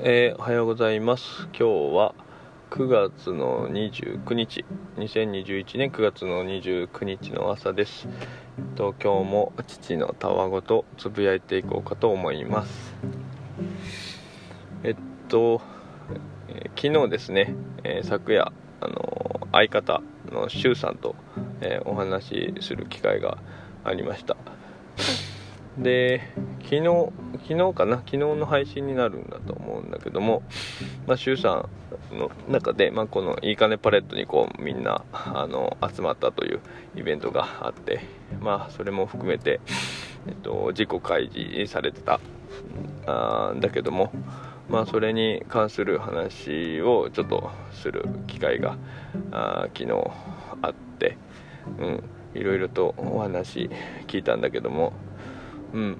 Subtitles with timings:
[0.00, 1.48] えーおはようございます。
[1.48, 1.64] 今日
[1.96, 2.14] は
[2.70, 4.64] 9月の29日。
[4.96, 8.06] 2021年9月の29日の朝です。
[8.58, 12.94] えっと今日も父のたわごとつぶやいていこうかと思います。
[14.84, 14.96] えっ
[15.26, 15.60] と、
[16.48, 21.16] えー昨日ですね、えー昨夜あのー相方のしゅうさんと、
[21.60, 23.38] えーお話しする機会が
[23.82, 24.36] ありました。
[25.78, 26.20] で
[26.62, 27.12] 昨日
[27.46, 27.98] 昨日かな？
[27.98, 30.42] 昨日の配信になるんだと思うんだけども
[31.06, 31.68] まあ周さ
[32.12, 36.60] んの中で、まあ、このいいかねパレットにこうみんなあの集まったという
[36.96, 38.00] イベントがあって
[38.40, 39.60] まあそれも含めて、
[40.26, 42.20] えっと、自己開示されてた
[43.06, 44.12] あーだけども
[44.68, 48.76] まあそれに関する話をちょっとする機会が
[49.30, 49.92] あ昨日
[50.60, 51.16] あって
[51.78, 53.70] うんいろいろとお話
[54.06, 54.92] 聞いたんだけども
[55.72, 55.96] うん。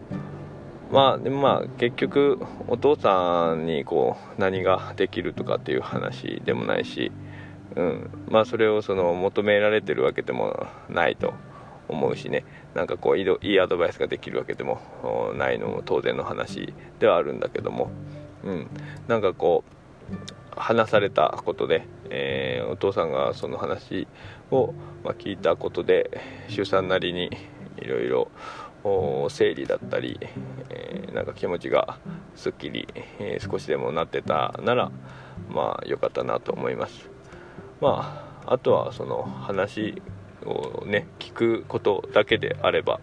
[0.91, 7.13] まあでもまあ結局お父さんにこう何ができるとかっていう話でもないし、
[7.77, 11.35] うん、まあそれをその求められてるわけでもないと
[11.89, 12.45] 思うしね。
[12.75, 14.81] なんかこういいアドバイスができるわけでも
[15.37, 17.91] ないのも当然の話ではあるんだけども、
[18.45, 18.67] うん、
[19.09, 24.07] なんかこう話されたことで、えーお父さんがその話
[24.51, 27.31] を、ま、聞いたことで周さんなりに
[27.79, 28.29] いろいろ
[29.29, 30.19] 整理だったり、
[30.71, 31.99] えーなんか気持ちが
[32.37, 32.87] すっきり、
[33.19, 34.91] えー少しでもなってたなら
[35.49, 37.09] まあ良かったなと思います。
[37.81, 40.03] まああとはその話
[40.45, 43.01] をね聞くことだけであれば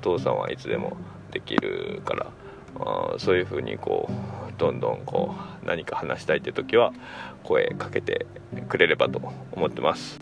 [0.00, 0.96] お父さんはいつでも
[1.30, 2.26] できるから
[2.80, 6.92] あそういう風にこうどんどんこう何か話したいって時は
[7.42, 8.26] 声かけて
[8.68, 9.20] くれればと
[9.52, 10.20] 思ってます。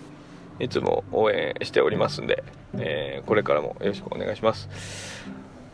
[0.61, 2.45] いつも応援しておりますんで、
[2.79, 4.69] えーこれからもよろしくお願いします。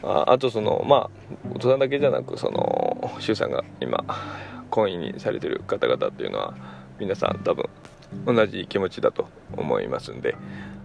[0.03, 1.11] ああとそのまあ
[1.55, 4.05] 大人だけじゃなくその周さんが今
[4.70, 6.55] 婚姻にされてる方々っていうのは
[6.98, 7.69] 皆さん多分
[8.24, 10.36] 同じ気持ちだと思いますんで、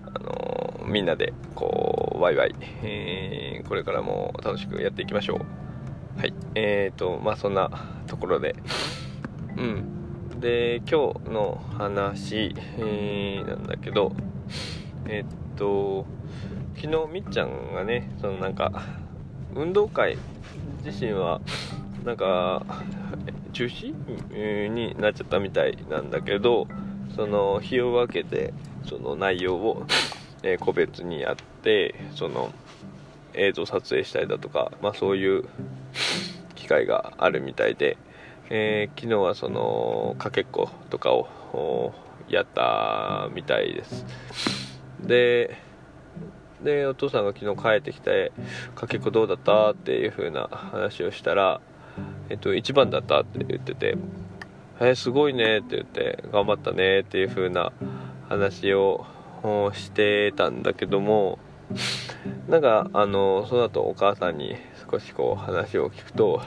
[0.05, 6.19] あのーみんなでこうワイワイ、えーこれからも楽しくやっていきましょう。
[6.19, 6.33] はい。
[6.55, 7.69] えーとまあそんな
[8.07, 8.55] ところで
[10.39, 14.13] で今日の話、えーなんだけど
[15.07, 16.05] えっと
[16.75, 18.83] 昨日みっちゃんがねそのなんか
[19.55, 20.17] 運動会
[20.83, 21.41] 自身は
[22.03, 22.65] なんか
[23.53, 23.93] 中止？
[24.69, 26.67] になっちゃったみたいなんだけど
[27.15, 28.53] その日を分けて
[28.83, 29.85] その内容を、
[30.43, 32.51] え個別にやってその
[33.33, 35.45] 映像撮影したりだとか、まあ、そういう
[36.55, 37.97] 機会があるみたいで、
[38.49, 41.93] えー昨日はそのかけっことかを
[42.29, 44.05] やったみたいです
[44.99, 45.57] で
[46.63, 48.31] でお父さんが昨日帰ってきて
[48.75, 51.61] 「かけっこどうだった?」っていう風な話をしたら
[52.29, 53.97] 「えっと1番だった」って言ってて
[54.79, 57.71] 「えーすごいね」って言って「頑張ったね」っていう風な
[58.29, 59.05] 話を
[59.73, 61.37] してたんだけども
[62.47, 64.55] なんかあのその後お母さんに
[64.89, 66.41] 少しこう話を聞くと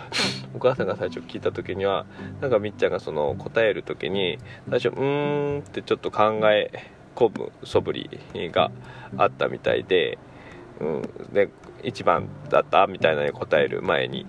[0.54, 2.06] お母さんが最初聞いた時には
[2.40, 4.38] なんかみっちゃんがその答える時に
[4.70, 6.70] 最初「うーん」ってちょっと考え
[7.14, 8.10] 込む素振り
[8.52, 8.70] が
[9.16, 10.18] あったみたいで、
[10.80, 11.50] うん、で
[11.82, 14.26] 1番だったみたいなのに答える前に、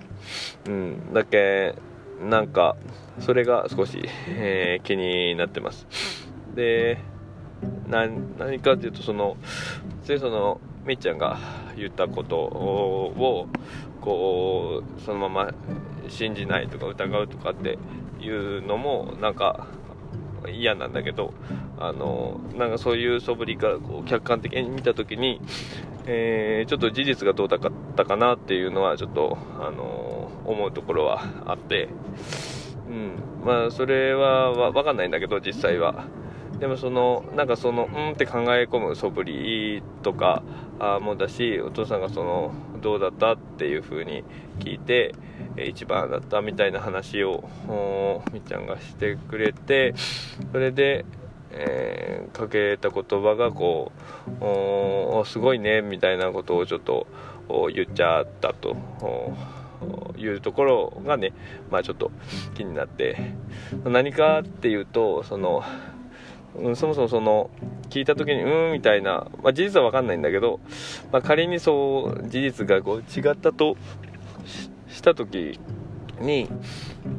[0.66, 1.76] うん、だけ
[2.22, 2.76] なんか
[3.20, 5.88] それが少し、えー気になってます。
[6.56, 6.98] で
[7.88, 9.38] な何かっていうとその
[10.04, 11.38] ついそのみっちゃんが
[11.76, 13.48] 言ったことを
[14.02, 15.52] こうそのまま
[16.08, 17.78] 信じないとか疑うとかって
[18.20, 19.68] いうのもなんか
[20.48, 21.34] 嫌なんだけど
[21.78, 25.42] あのなんかそういう素振りからこう客観的に見た時に、
[26.06, 27.60] えーちょっと事実がどうだっ
[27.96, 31.90] たかなっていうのはちょっとあの思うところはあって、
[32.88, 36.06] うん、まあそれは分かんないんだけど実際は。
[36.60, 40.44] でもそのなんかそのうんって考え込む素振りとか
[40.80, 42.52] あもだしお父さんがその
[42.82, 44.24] どうだったっていう風に
[44.60, 45.16] 聞いて
[45.58, 47.44] 一番だったみたいな話を
[48.34, 49.94] みっちゃんがしてくれて
[50.52, 51.06] それで、
[51.52, 52.10] えー
[52.40, 53.92] かけた言葉がこ
[54.40, 57.08] うおすごいねみたいなことをちょっと
[57.74, 58.76] 言っちゃったと
[60.18, 61.34] いうところがね
[61.72, 62.12] まあちょっと
[62.56, 63.34] 気になって。
[63.84, 65.64] 何かっていうとその
[66.56, 67.50] うん、そもそもその
[67.90, 70.60] 聞いた時にうんみたいな、まあ、事実は分かんないんだけど、
[71.12, 73.78] まあ、仮にそう事実がこう違ったと
[74.46, 75.60] しした時
[76.20, 76.50] に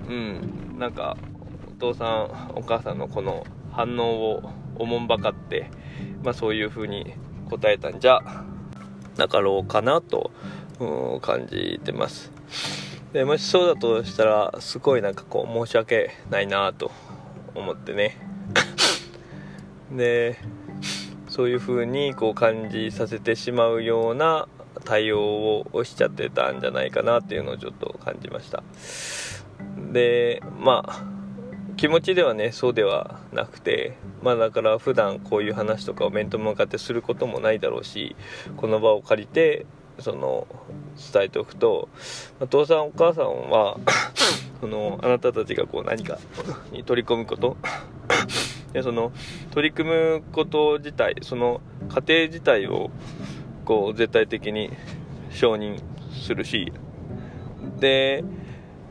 [0.09, 1.17] うんなんか
[1.77, 5.71] お父さんお母さんのこの反応をおもんばかって、
[6.23, 7.15] まあ、そういう風に
[7.49, 8.21] 答えたんじゃ
[9.17, 10.31] なかろうかなと、
[10.79, 12.33] うん、感じてます。
[13.13, 16.91] でもしそうだとしたらすごいなんかこう申し訳ないなと
[17.55, 18.30] 思ってね。
[19.93, 20.39] で
[21.29, 24.49] そういう風にこう感じさせてしまうような
[24.85, 28.63] 対応をしちゃってたんじゃないかなっていうのをちょっと感じました。
[29.93, 31.05] でまあ
[31.77, 38.17] 気持ちではねそうではなくてまあだから普段こういう話とかを面と向かってすることもないだろうし
[38.57, 39.67] この場を借りて
[39.99, 40.47] その
[41.13, 41.89] 伝えておくと
[42.39, 43.79] お父さんお母さんは
[44.61, 46.19] そのあなたたちがこう何か
[46.71, 47.57] に取り込むこと
[48.73, 49.13] でその
[49.51, 52.91] 取り組むこと自体その過程自体を
[53.65, 54.71] こう絶対的に
[55.31, 55.81] 承認
[56.13, 56.73] するし
[57.79, 58.25] で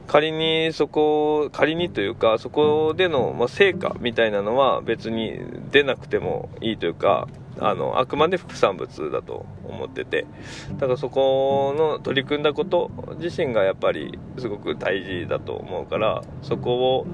[0.07, 5.39] 仮にそこ仮にというかそこでの、ま成果みたいなのは別に
[5.71, 7.27] 出なくてもいいというか
[7.59, 10.25] あのあくまで副産物だと思ってて。
[10.73, 12.89] だからそこの取り組んだこと
[13.19, 17.05] 自身がやっぱりすごく大事だと思うからそこ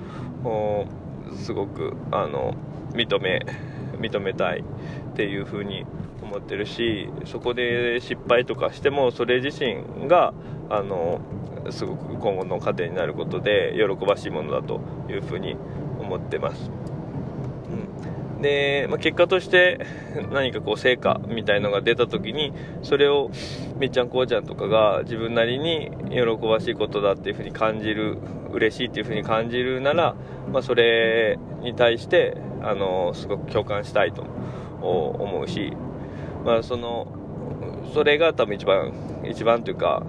[0.44, 0.86] を
[1.34, 2.56] すごくあの
[2.94, 3.46] 認め
[4.00, 5.86] 認めたいっていうふうに
[6.22, 10.34] 思ってるしそこで失敗とかしてもそれ自身が
[10.70, 11.22] あの
[11.72, 15.56] すごく今後の糧になることで喜ばしいものだというふうに
[16.00, 16.70] 思ってます。
[18.36, 19.86] うん、で、まあ、結果として
[20.32, 23.32] 何かこう成果みたいのが出た時にそれを
[23.78, 28.18] みっちゃんこうちゃんとかが自分なりに喜ばしいことだっていうふうに感じる
[28.56, 30.16] 嬉しいっていうふうに感じるなら、
[30.52, 34.24] まあ、それに対してあのすごく共感したいと
[34.82, 35.74] 思うし、
[36.44, 37.08] まあ、その
[37.94, 38.94] それが多分一番
[39.24, 40.04] 一番というか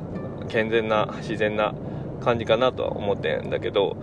[0.48, 1.75] 健全な自然な
[2.20, 3.96] 感じかなとは思ってんだけど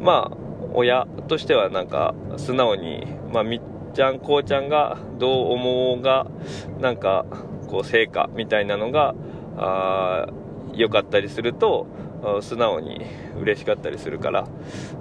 [0.00, 0.36] まあ
[0.74, 3.60] 親としてはなんか素直に、まあ、みっ
[3.94, 6.26] ちゃんこうちゃんがどう思うが
[6.80, 7.26] なんか
[7.68, 9.14] こう成果みたいなのが
[10.74, 11.86] 良かったりすると
[12.40, 13.00] 素直に
[13.40, 14.48] 嬉しかったりするから、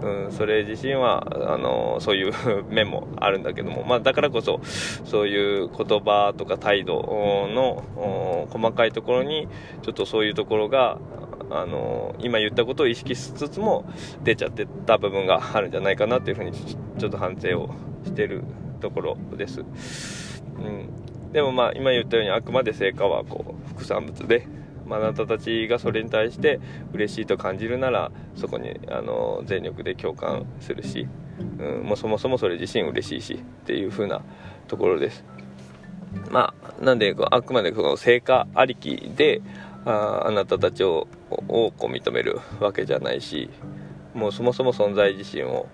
[0.01, 2.33] うん、それ自身はあのそういう
[2.69, 6.95] 面もあるんだけども、まあ、だからこそそういう言葉とか態度
[7.53, 9.47] の細かいところに
[9.83, 10.97] ちょっとそういうところが
[11.51, 13.85] あの今言ったことを意識しつつも
[14.23, 17.69] 出ちゃってた部分があるんじゃないかなというふうにちょっと反省を
[18.05, 18.43] してる
[18.79, 19.63] ところです、う
[20.61, 24.47] ん、でもまあ今言ったようにあくまで成果はこう副産物で
[24.91, 26.59] まあなたたちがそれに対して
[26.91, 31.07] 嬉しいと感じるならそこにあの全力で共感するし、
[31.59, 34.21] うん、もうそもそもそれ自身嬉しいしっていう風な
[34.67, 35.23] ところです。
[36.29, 39.41] まあなんであくまでこの成果ありきで
[39.85, 41.07] ああなたたちを
[41.47, 43.49] をこう認めるわけじゃないし
[44.13, 45.65] もうそもそも存在自身を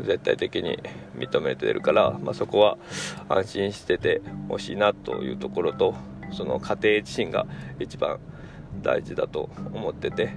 [0.00, 0.78] 絶対的に
[1.16, 2.78] 認めてるから、まあ、そこは
[3.28, 5.94] 安心しててほしいなというところと
[6.32, 7.46] その家庭自身が
[7.78, 8.18] 一番
[8.82, 10.34] 大事だと思ってて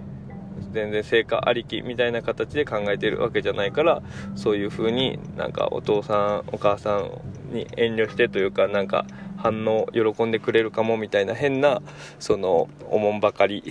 [0.71, 4.01] 全然成果ありきみたいな形で考えてるわけじゃないから
[4.35, 7.09] そういう風になんかお父さんお母さん
[7.53, 9.05] に遠慮してというかなんか
[9.37, 11.81] 反応喜んでくれるかもみたいな変な
[12.19, 13.63] そのおもんばかり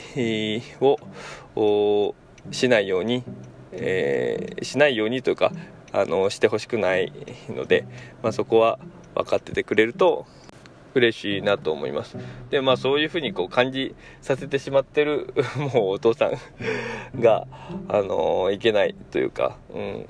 [0.77, 2.15] を
[2.51, 3.25] しないように、
[3.73, 5.53] えー、しないようにというか
[5.93, 7.13] あのしてほしくない
[7.49, 7.87] ので、
[8.23, 8.79] まあ、そこは
[9.15, 10.27] 分かっててくれると
[10.95, 12.17] 嬉しいなと思います。
[12.51, 15.35] でまあそういうふうにこう感じさせてしまってる
[15.75, 17.47] もうお父さんが
[17.89, 20.07] あのいけないというか、うん、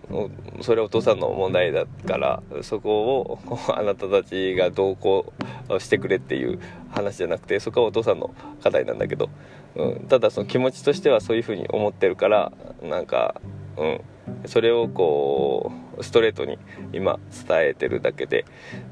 [0.61, 3.39] それはお父さんの問題だからそこを
[3.75, 5.33] あなたたちが同行
[5.79, 6.59] してくれっていう
[6.91, 9.31] 話じゃなくてそこはお父さんの課題なんだけど、
[9.77, 13.41] うん、ただその気持ちとしてはそういうふうに思ってるからなんか
[13.77, 14.01] うん
[14.47, 16.59] それをこうストレートに
[16.93, 18.45] 今伝えてるだけで。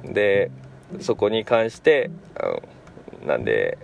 [0.04, 0.50] で
[1.00, 2.10] そこに関して、
[3.20, 3.78] うん、なんで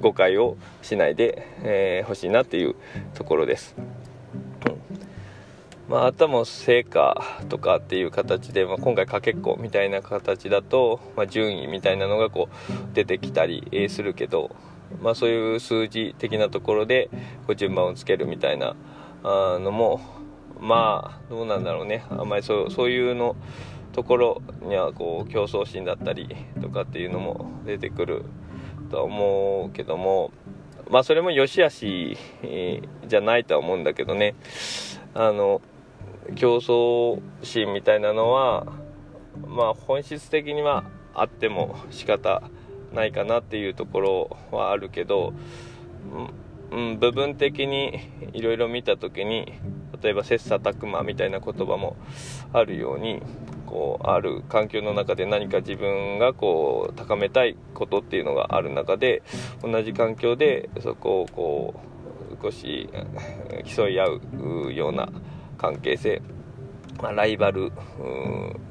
[0.00, 2.74] 誤解をしないでほ、えー、しいなっていう
[3.14, 3.74] ところです。
[5.88, 14.56] まあ、あとも成果とかっていう形で、まあ、今回かけっこみたいな形だと、まあ、順位みたいなのがこう出てきたりするけど、
[15.02, 17.10] まあ、そういう数字的なところで
[17.46, 18.74] こう順番をつけるみたいな
[19.22, 20.00] あのも
[20.60, 23.36] まあどうなんだろうねあんまりそうそういうの
[23.92, 28.24] ところにはこう競争心だったりとかっていうのも出てくる
[28.90, 30.32] とは思うけども
[30.90, 32.18] まあそれも良し悪し
[33.06, 34.34] じゃないとは思うんだけどね。
[35.14, 35.60] あの
[36.34, 38.66] 競争心みたいなのは
[39.46, 40.84] まあ本質的には
[41.14, 42.42] あっても仕方
[42.92, 45.32] ないかなっていうところはあるけど、
[46.70, 48.00] うん、部分的に
[48.32, 49.52] いろいろ見た時に
[50.02, 51.96] 例えば切磋琢磨みたいな言葉も
[52.52, 53.22] あるように
[53.72, 59.22] こうある環境の中で何か自分がこう高めたいことっていうのがある中で
[59.62, 61.74] 同じ環境でそこをこ
[62.38, 62.90] う少し
[63.64, 64.04] 競い合
[64.66, 65.08] うような
[65.56, 66.20] 関係性、
[67.00, 67.72] まあ、ライバル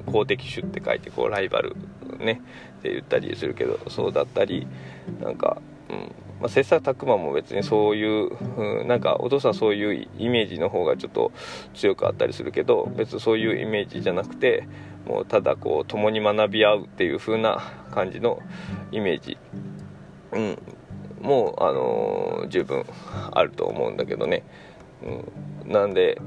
[0.06, 1.76] 公的種って書いてこうライバル
[2.20, 2.40] ね
[2.78, 4.68] って言ったりするけどそうだったり
[5.20, 11.32] なんか、うんまあ、切磋琢磨も別にそういう、うん、なんかお父さんそういうイメージの方がちょっと
[11.76, 14.68] 強くあったりするけど別にそういうイメージじゃなくて
[15.06, 18.40] もうただこう共に学び合うっていう風な感じの
[18.92, 19.38] イメージ、
[20.32, 20.58] うん、
[21.22, 22.86] もう、あのー、十分
[23.32, 24.44] あると思うんだけどね、
[25.66, 26.20] うん、なんで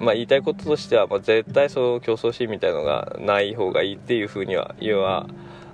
[0.00, 5.26] まあ、言いたいこととしては、まあ、絶対そう競争心みたいのがない方がいいっていうふうには言わ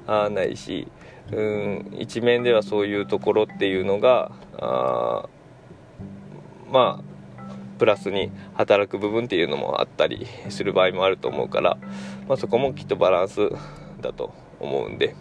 [0.06, 0.86] ないし、
[1.32, 5.28] うん一面ではそういうところっていうのがあ
[6.70, 7.12] まあ
[7.78, 11.78] プラスに働く部分っていうのもあったりする場合もあると思うから、
[12.28, 13.50] まあ、そこもきっとバランス
[14.00, 15.16] だと思うんで。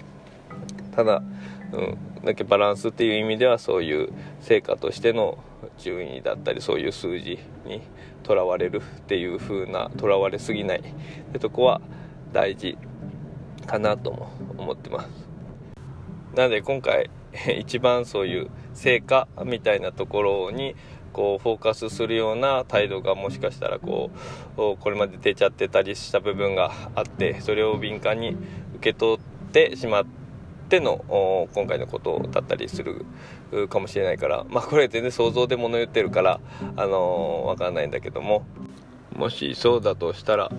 [0.96, 1.24] ただ、
[1.72, 4.10] うん、だけバランスっていう意味ではそういう
[4.42, 5.38] 成果としての
[5.78, 7.82] 順位だったりそういう数字に
[8.24, 10.84] とらわれるっていう風なとらわれすぎないっ
[11.32, 11.82] てとこは
[12.34, 12.78] 大事
[13.66, 15.21] かなとも思ってます。
[16.36, 17.10] なので今回
[17.60, 20.76] 一番そういう成果みたいなところに
[21.14, 24.12] こうフォーカスするような態度がもしかしたらこ
[24.58, 28.38] うこれまで出ちゃってたりした部分があってそれを敏感に
[28.76, 29.20] 受け取っ
[29.52, 30.06] てしまっ
[30.70, 33.06] ての今回のことだったりする
[33.68, 36.40] かもしれないからまあこれ全然想像で物言ってるから
[36.78, 38.46] あの、わかんないんだけども
[39.14, 40.50] もしそうだとしたら、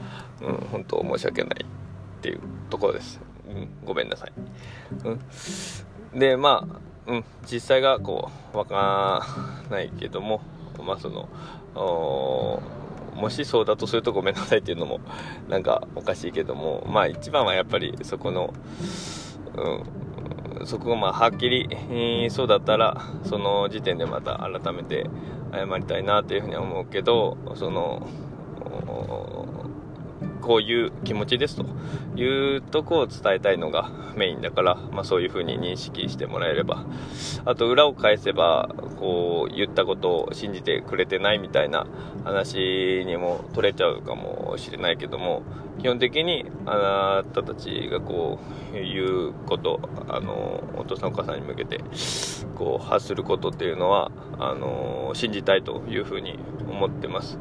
[0.43, 3.32] うん、本当申し訳ないっていうところです。
[3.55, 4.33] うん、ごめんなさい。
[5.05, 6.67] うん、で、ま
[7.07, 9.27] あ、うん、実際がこう、わか
[9.71, 10.41] らないけども、
[10.85, 11.29] まあその、
[13.15, 15.01] もしそうだとするとごめんなさいっていうのも
[15.49, 18.53] なんかおかしいけどもまあ一番はやっぱりそこの、
[20.61, 25.09] うん、そこがまあはっきり、えー、そうだったらその時点でまた改めて
[25.53, 28.07] 謝りたいなというふうには思うけどその
[30.43, 31.65] こういう気持ちですと
[32.21, 36.85] いうとこを伝えたいのがメインだから、まあ、そういう風に認識してもらえれば
[37.45, 41.87] あと裏を返せばこう言ったことを信じてくれてないみたいな
[42.25, 45.43] 話にも取れちゃうかもしれないけども
[45.81, 48.39] 基本的にあなたたちがこ
[48.73, 51.81] う言うことあのお父さんお母さんに向けて
[52.57, 57.39] こう発することっていうのはあの信じたいというふうに思ってます。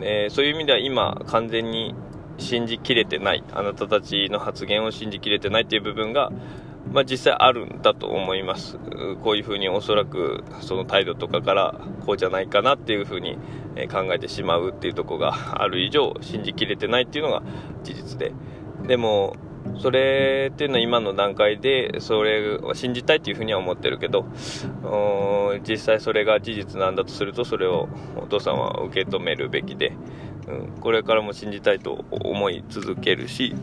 [0.00, 1.94] えそういう意味では今完全に
[2.38, 6.30] 信じきれてないあなたたちの発言を信じきれてないっていう部分が、
[6.92, 8.78] まあ、実際あるんだと思います。
[9.22, 13.36] こういうふうにおそらくその態度とかからこうじゃないかなっていうふうに
[13.90, 17.42] 考えてしまうっていうとこがある以上信じきれてないっていうのが
[17.82, 18.32] 事実で。
[18.86, 19.36] でも
[19.78, 24.26] それっていうのは今の段階でそれは信じたいっていうふうには思ってるけど
[25.68, 29.92] 実際それが事実なんだとするとそれをお父さんは受け止めるべきで。
[30.48, 33.54] うん、これからも信じたいと思い続けるし、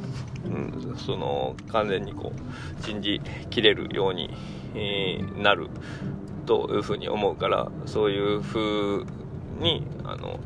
[0.46, 0.50] う
[0.94, 4.30] ん、その完全にこう信じきれるように、
[4.76, 5.70] えー、なる
[6.46, 9.06] というふうに思うからそういうふう
[9.60, 10.40] にあの、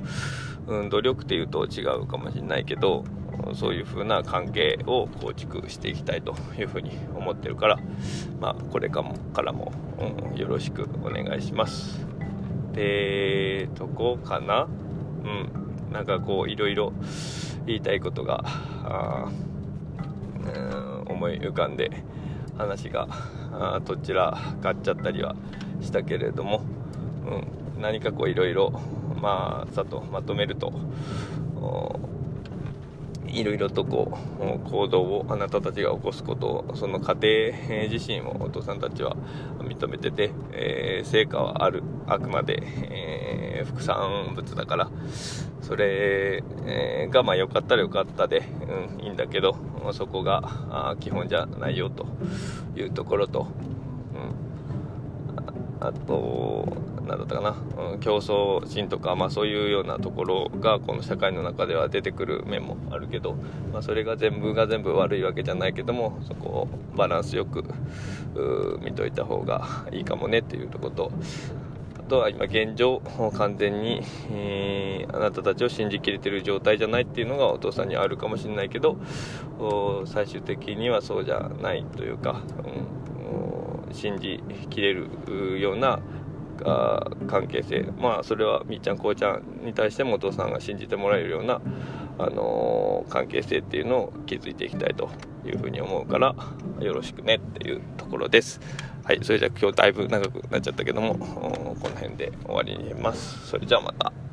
[0.67, 3.03] うん、努力っていうと違うかもしれないけど
[3.55, 7.79] そういう風な関係を構築していきたいというふうに思ってるから、
[8.39, 9.03] まあ、これか
[9.41, 12.05] らも、うん、よろしくお願いします。
[12.73, 14.67] でとこかな？
[15.23, 16.93] うんなんかこういろいろ
[17.65, 18.43] 言いたいことが
[21.07, 22.03] 思い浮かんで
[22.57, 23.07] 話が
[23.85, 25.35] どちらかっちゃったりは
[25.81, 26.61] したけれども、
[27.75, 28.71] うん、何かこういろいろ
[29.21, 30.73] まあさとまとめると
[33.27, 39.15] いろいろとこう行動をあなたたちが起こすことをその家庭自身をお父さんたちは
[39.59, 44.89] 認めてて、えー、成果はあるあくまで、えー、副産物だから
[45.61, 48.43] それ、えー、がまあ良かったら良かったで、
[48.97, 49.57] うん、いいんだけど
[49.93, 52.05] そこが基本じゃないよと
[52.75, 53.47] いうところと、
[54.13, 54.46] うん、
[55.79, 56.67] あと
[57.07, 57.55] 何だったかな、
[57.91, 63.35] うん、競争心とか、まあ、そういうようなところがこの社会の中では出てくる面もあるけど、
[63.71, 67.63] まあ、それが全部が全部悪いわけじゃないけどもそこをバランスよく
[68.83, 71.11] 見といた方がいいかもねっていうとこと。
[71.99, 73.01] あとは今現状
[73.35, 78.95] 完全に、えー、あなたたちを信じきれてる状態じゃないっていうのがお父さんにあるかもしれないけど
[80.05, 83.06] 最終的にはそうじゃないというか、うん、
[83.91, 85.99] 信じきれるような
[86.65, 87.91] あ関係性。
[87.99, 91.61] まあそれはみーちゃんこうちゃんに対してもお父さんが信じてもらえるような
[92.17, 95.09] あのー、関係性っていうのを築いていきたいと
[95.45, 96.35] いうふうに思うから
[96.79, 98.59] よろしくねっていうところです。
[99.03, 103.47] はいそれじゃあ今日だいぶ長くなっちゃったけどもこの辺で終わりにします。
[103.47, 104.26] それじゃあまた。